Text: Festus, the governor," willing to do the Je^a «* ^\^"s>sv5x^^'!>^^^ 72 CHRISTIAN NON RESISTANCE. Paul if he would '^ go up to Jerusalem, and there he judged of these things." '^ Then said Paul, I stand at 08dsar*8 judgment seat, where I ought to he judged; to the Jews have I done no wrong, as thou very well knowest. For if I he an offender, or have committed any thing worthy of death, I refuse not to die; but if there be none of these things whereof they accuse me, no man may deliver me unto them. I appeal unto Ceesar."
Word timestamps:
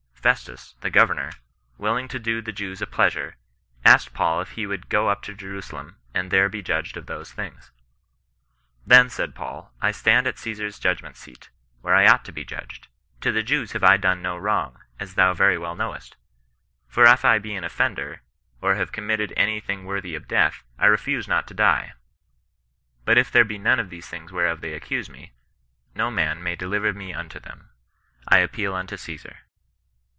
Festus, 0.23 0.75
the 0.81 0.91
governor," 0.91 1.31
willing 1.79 2.07
to 2.07 2.19
do 2.19 2.43
the 2.43 2.53
Je^a 2.53 2.75
«* 2.75 2.75
^\^"s>sv5x^^'!>^^^ 2.75 2.77
72 2.77 2.85
CHRISTIAN 2.85 3.41
NON 3.43 3.91
RESISTANCE. 3.91 4.09
Paul 4.13 4.41
if 4.41 4.51
he 4.51 4.67
would 4.67 4.81
'^ 4.81 4.87
go 4.89 5.09
up 5.09 5.23
to 5.23 5.33
Jerusalem, 5.33 5.95
and 6.13 6.29
there 6.29 6.47
he 6.51 6.61
judged 6.61 6.95
of 6.95 7.07
these 7.07 7.33
things." 7.33 7.71
'^ 7.75 7.81
Then 8.85 9.09
said 9.09 9.33
Paul, 9.33 9.73
I 9.81 9.89
stand 9.89 10.27
at 10.27 10.35
08dsar*8 10.35 10.79
judgment 10.79 11.17
seat, 11.17 11.49
where 11.81 11.95
I 11.95 12.05
ought 12.05 12.23
to 12.25 12.31
he 12.33 12.45
judged; 12.45 12.87
to 13.21 13.31
the 13.31 13.41
Jews 13.41 13.71
have 13.71 13.83
I 13.83 13.97
done 13.97 14.21
no 14.21 14.37
wrong, 14.37 14.81
as 14.99 15.15
thou 15.15 15.33
very 15.33 15.57
well 15.57 15.73
knowest. 15.75 16.17
For 16.87 17.03
if 17.05 17.25
I 17.25 17.39
he 17.39 17.55
an 17.55 17.63
offender, 17.63 18.21
or 18.61 18.75
have 18.75 18.91
committed 18.91 19.33
any 19.35 19.59
thing 19.59 19.85
worthy 19.85 20.13
of 20.13 20.27
death, 20.27 20.61
I 20.77 20.85
refuse 20.85 21.27
not 21.27 21.47
to 21.47 21.55
die; 21.55 21.93
but 23.05 23.17
if 23.17 23.31
there 23.31 23.43
be 23.43 23.57
none 23.57 23.79
of 23.79 23.89
these 23.89 24.07
things 24.07 24.31
whereof 24.31 24.61
they 24.61 24.73
accuse 24.73 25.09
me, 25.09 25.31
no 25.95 26.11
man 26.11 26.43
may 26.43 26.55
deliver 26.55 26.93
me 26.93 27.11
unto 27.11 27.39
them. 27.39 27.71
I 28.27 28.37
appeal 28.37 28.75
unto 28.75 28.97
Ceesar." 28.97 29.37